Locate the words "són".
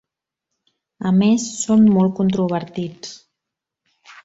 1.65-1.85